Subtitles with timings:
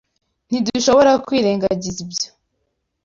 [0.49, 2.27] Ntidushobora kwirengagiza ibyo.